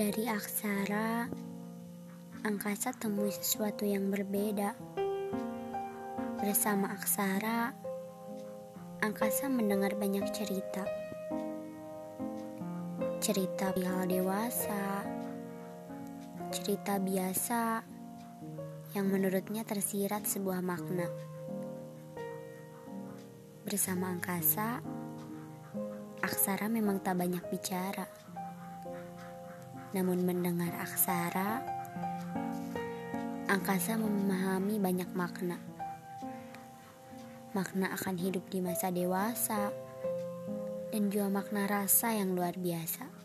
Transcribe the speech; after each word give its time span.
Dari 0.00 0.24
aksara, 0.32 1.28
angkasa 2.40 2.88
temui 2.96 3.28
sesuatu 3.36 3.84
yang 3.84 4.08
berbeda. 4.08 4.72
Bersama 6.40 6.96
aksara, 6.96 7.68
angkasa 9.04 9.52
mendengar 9.52 9.92
banyak 10.00 10.24
cerita. 10.32 10.88
Cerita 13.20 13.76
hal 13.76 14.08
dewasa, 14.08 15.04
cerita 16.48 16.96
biasa 16.96 17.84
yang 18.96 19.04
menurutnya 19.04 19.68
tersirat 19.68 20.24
sebuah 20.24 20.64
makna. 20.64 21.12
Bersama 23.68 24.16
angkasa, 24.16 24.80
aksara 26.24 26.72
memang 26.72 27.04
tak 27.04 27.20
banyak 27.20 27.44
bicara. 27.52 28.29
Namun 29.90 30.22
mendengar 30.22 30.70
aksara, 30.78 31.60
angkasa 33.50 33.98
memahami 33.98 34.78
banyak 34.78 35.10
makna. 35.12 35.58
Makna 37.50 37.90
akan 37.98 38.14
hidup 38.14 38.46
di 38.46 38.62
masa 38.62 38.94
dewasa 38.94 39.74
dan 40.94 41.10
juga 41.10 41.26
makna 41.26 41.66
rasa 41.66 42.14
yang 42.14 42.38
luar 42.38 42.54
biasa. 42.54 43.19